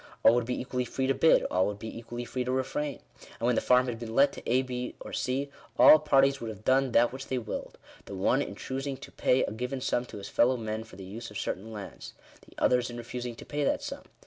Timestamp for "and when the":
3.39-3.61